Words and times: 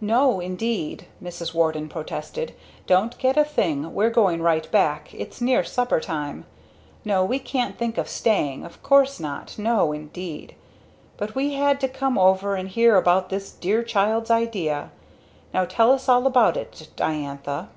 "No 0.00 0.40
indeed!" 0.40 1.04
Mrs. 1.22 1.52
Warden 1.52 1.86
protested. 1.90 2.54
"Don't 2.86 3.18
get 3.18 3.36
a 3.36 3.44
thing. 3.44 3.92
We're 3.92 4.08
going 4.08 4.40
right 4.40 4.66
back, 4.70 5.12
it's 5.12 5.42
near 5.42 5.62
supper 5.62 6.00
time. 6.00 6.46
No, 7.04 7.22
we 7.22 7.38
can't 7.38 7.76
think 7.76 7.98
of 7.98 8.08
staying, 8.08 8.64
of 8.64 8.82
course 8.82 9.20
not, 9.20 9.58
no 9.58 9.92
indeed! 9.92 10.54
But 11.18 11.34
we 11.34 11.52
had 11.52 11.82
to 11.82 11.88
come 11.88 12.16
over 12.16 12.54
and 12.54 12.66
hear 12.66 12.96
about 12.96 13.28
this 13.28 13.50
dear 13.52 13.82
child's 13.82 14.30
idea! 14.30 14.90
Now 15.52 15.66
tell 15.66 15.92
us 15.92 16.08
all 16.08 16.26
about 16.26 16.56
it, 16.56 16.88
Diantha!" 16.96 17.68